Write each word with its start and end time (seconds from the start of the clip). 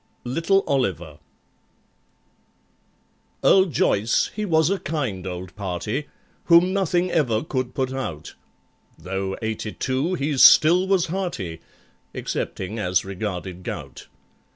LITTLE 0.23 0.63
OLIVER 0.65 1.19
EARL 3.43 3.65
JOYCE 3.65 4.31
he 4.33 4.45
was 4.45 4.71
a 4.71 4.79
kind 4.79 5.27
old 5.27 5.55
party 5.55 6.07
Whom 6.45 6.73
nothing 6.73 7.11
ever 7.11 7.43
could 7.43 7.75
put 7.75 7.93
out, 7.93 8.33
Though 8.97 9.37
eighty 9.43 9.71
two, 9.73 10.15
he 10.15 10.35
still 10.39 10.87
was 10.87 11.05
hearty, 11.05 11.61
Excepting 12.15 12.79
as 12.79 13.05
regarded 13.05 13.61
gout. 13.61 14.07